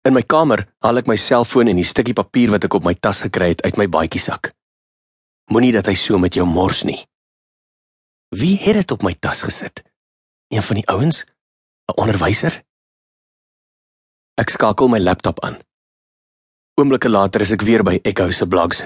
[0.00, 2.94] In my kamer haal ek my selfoon en die stukkie papier wat ek op my
[2.96, 4.54] tas gekry het uit my baadjiesak.
[5.52, 7.02] Moenie dat hy so met jou mors nie.
[8.32, 9.82] Wie het dit op my tas gesit?
[10.48, 11.26] Een van die ouens?
[11.90, 12.62] 'n Onderwyser?
[14.40, 15.60] Ek skakel my laptop aan.
[16.80, 18.80] Oomblikke later is ek weer by Echo se blogs.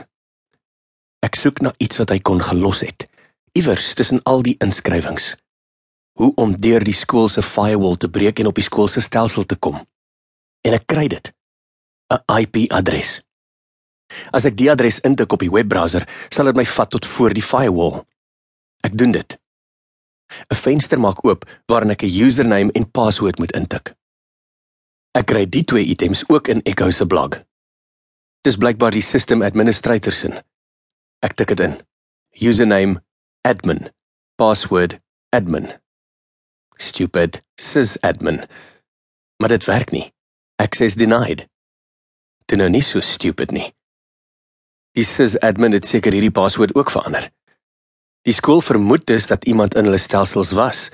[1.23, 3.07] Ek soek na iets wat hy kon gelos het,
[3.55, 5.37] iewers tussen al die inskrywings.
[6.19, 9.47] Hoe om deur die skool se firewall te breek en op die skool se stelsel
[9.47, 9.87] te kom.
[10.65, 11.33] En ek kry dit.
[12.13, 13.23] 'n IP-adres.
[14.33, 17.43] As ek die adres intik op die webbrowser, sal dit my vat tot voor die
[17.43, 18.05] firewall.
[18.85, 19.39] Ek doen dit.
[20.51, 23.95] 'n Venster maak oop waarin ek 'n username en paswoord moet intik.
[25.15, 27.45] Ek kry die twee items ook in Echo se blog.
[28.43, 30.45] Dis blykbaar die system administrator se.
[31.23, 31.81] Ek tik dit in.
[32.41, 33.03] Username
[33.43, 33.89] admin.
[34.37, 35.01] Password
[35.31, 35.69] admin.
[36.77, 38.45] Stupid sysadmin.
[39.39, 40.14] Maar dit werk nie.
[40.57, 41.49] Access denied.
[42.47, 43.73] Dit nou nie so stupid nie.
[44.95, 47.27] Die sysadmin het seker hierdie paswoord ook verander.
[48.25, 50.91] Die skool vermoed dus dat iemand in hulle stelsels was.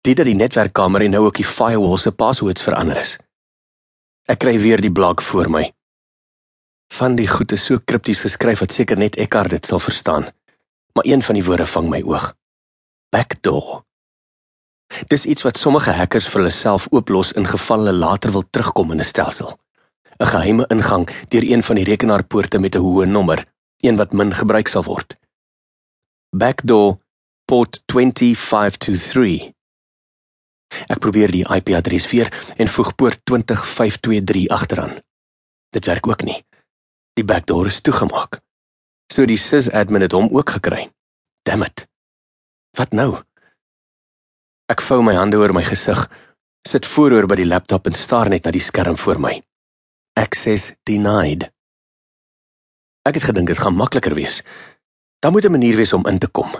[0.00, 3.16] Dit dat die netwerkkamer en nou ook die firewall se paswoords verander is.
[4.26, 5.68] Ek kry weer die blok voor my.
[6.96, 10.30] Van die goed is so kripties geskryf dat seker net Eckhart dit sal verstaan.
[10.96, 12.32] Maar een van die woorde vang my oog.
[13.12, 13.85] Backdoor.
[15.08, 18.92] Dis iets wat sommige hackers vir hulle self ooplos in geval hulle later wil terugkom
[18.92, 19.58] in 'n stelsel.
[20.20, 23.46] 'n Geheime ingang deur een van die rekenaarpoorte met 'n hoë nommer,
[23.80, 25.16] een wat min gebruik sal word.
[26.30, 26.98] Backdoor
[27.44, 29.52] port 20523.
[30.88, 34.98] Ek probeer die IP-adres weer en voeg poort 20523 agteraan.
[35.70, 36.44] Dit werk ook nie.
[37.14, 38.40] Die backdoor is toegemaak.
[39.12, 40.90] So die sysadmin het hom ook gekry.
[41.42, 41.86] Damn it.
[42.76, 43.22] Wat nou?
[44.66, 46.00] Ek vou my hande oor my gesig,
[46.66, 49.34] sit vooroor by die laptop en staar net na die skerm voor my.
[50.18, 51.46] Access denied.
[53.06, 54.42] Ek het gedink dit gaan makliker wees.
[55.22, 56.50] Daar moet 'n manier wees om in te kom.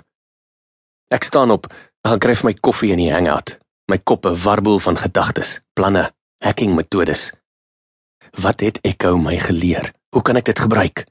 [1.10, 1.66] Ek staan op,
[2.04, 3.58] ek gaan kry vir my koffie in die hangout.
[3.90, 7.32] My kop 'n warboel van gedagtes, planne, hacking metodes.
[8.42, 9.92] Wat het Echo my geleer?
[10.10, 11.06] Hoe kan ek dit gebruik?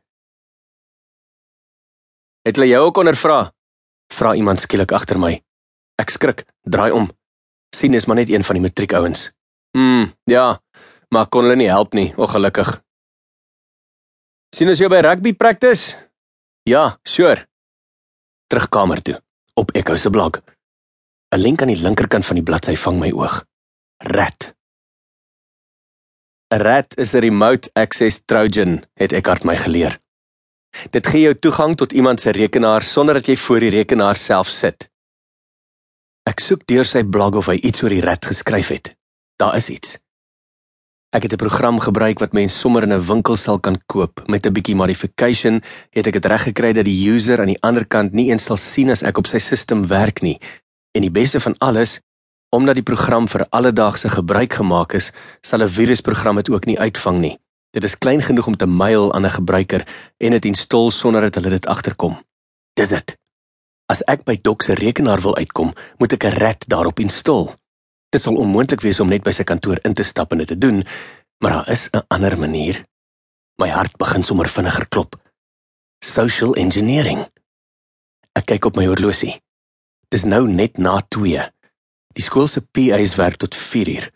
[2.46, 3.54] Het hulle jou ook ondervra?
[4.14, 5.44] Vra iemand skielik agter my.
[6.02, 7.10] Ek skrik, draai om.
[7.76, 9.32] sien is maar net een van die matriekouens.
[9.76, 10.62] Hm, ja,
[11.12, 12.82] maar kon hulle nie help nie, ongelukkig.
[14.56, 15.96] sien as jy by rugby practice?
[16.64, 17.48] Ja, sure.
[18.48, 19.18] Terugkamer toe,
[19.60, 20.40] op Echo se blog.
[21.36, 23.44] 'n Link aan die linkerkant van die bladsy vang my oog.
[23.98, 24.54] Rat.
[26.54, 30.00] 'n Rat is 'n remote access trojan, het Eckhart my geleer.
[30.92, 34.48] Dit gee jou toegang tot iemand se rekenaar sonder dat jy voor die rekenaar self
[34.48, 34.90] sit.
[36.36, 38.90] Ek soek deur sy blog of hy iets oor die rat geskryf het.
[39.40, 39.94] Daar is iets.
[41.16, 44.28] Ek het 'n program gebruik wat mens sommer in 'n winkel sal kan koop.
[44.28, 45.64] Met 'n bietjie modification
[45.96, 48.58] het ek dit reg gekry dat die user aan die ander kant nie eens sal
[48.58, 50.38] sien as ek op sy sisteem werk nie.
[50.92, 52.02] En die beste van alles,
[52.52, 57.20] omdat die program vir alledaagse gebruik gemaak is, sal 'n virusprogram dit ook nie uitvang
[57.20, 57.40] nie.
[57.72, 59.88] Dit is klein genoeg om te mail aan 'n gebruiker
[60.18, 62.20] en dit install sonder dat hulle dit agterkom.
[62.74, 63.25] Dis dit.
[63.86, 67.54] As ek by Doc se rekenaar wil uitkom, moet ek 'n rat daarop install.
[68.10, 70.58] Dit sal onmoontlik wees om net by sy kantoor in te stap en dit te
[70.58, 70.84] doen,
[71.42, 72.84] maar daar is 'n ander manier.
[73.58, 75.16] My hart begin sommer vinniger klop.
[76.04, 77.26] Social engineering.
[78.34, 79.42] Ek kyk op my horlosie.
[80.10, 81.52] Dis nou net na 2.
[82.14, 84.12] Die skool se PA's werk tot 4 uur.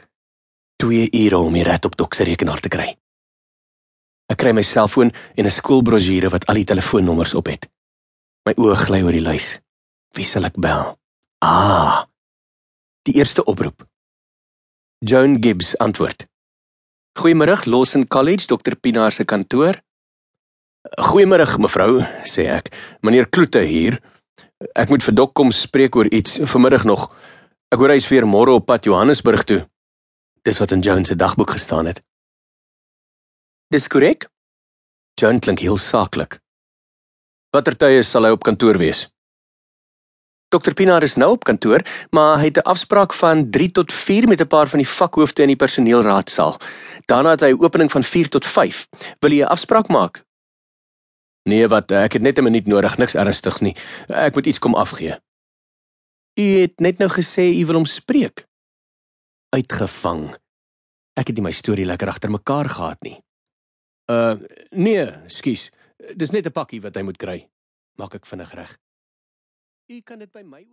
[0.78, 2.98] 2 ure om die rat op Doc se rekenaar te kry.
[4.30, 7.70] Ek kry my selfoon en 'n skoolbrosjure wat al die telefoonnommers op het.
[8.50, 9.48] My oë gly oor die lys.
[10.18, 10.96] Wie sal ek bel?
[11.46, 12.08] Ah.
[13.06, 13.84] Die eerste oproep.
[15.06, 16.26] Joan Gibbs antwoord.
[17.22, 19.78] Goeiemôre, Lawson College, Dr Pinaar se kantoor.
[20.98, 22.74] Goeiemôre, mevrou, sê ek.
[23.06, 24.00] Meneer Kloete hier.
[24.74, 27.06] Ek moet vir Dok kom spreek oor iets vanmiddag nog.
[27.70, 29.62] Ek hoor hy is weer môre op pad Johannesburg toe.
[30.42, 32.02] Dis wat in Joan se dagboek gestaan het.
[33.70, 34.26] Dis korrek?
[35.22, 36.42] Joan klink heel saaklik.
[37.50, 39.08] Watter tye sal hy op kantoor wees?
[40.54, 41.82] Dr Pinaar is nou op kantoor,
[42.14, 45.42] maar hy het 'n afspraak van 3 tot 4 met 'n paar van die vakhoofde
[45.42, 46.58] in die personeelraadsaal.
[47.06, 48.88] Daarna het hy 'n opening van 4 tot 5.
[49.20, 50.24] Wil jy 'n afspraak maak?
[51.44, 53.76] Nee, wat ek het net 'n minuut nodig, niks ernstigs nie.
[54.08, 55.18] Ek moet iets kom afgee.
[56.40, 58.46] U het net nou gesê u wil hom spreek.
[59.50, 60.36] Uitgevang.
[61.14, 63.22] Ek het nie my storie lekker agter mekaar gehad nie.
[64.12, 64.38] Uh
[64.70, 65.70] nee, skus.
[66.16, 67.40] Dis net 'n pakkie wat hy moet kry.
[68.00, 68.78] Maak ek vinnig reg.
[69.90, 70.64] U kan dit by my